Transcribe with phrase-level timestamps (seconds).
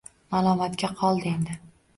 [0.35, 1.63] Malomatga qoldi endi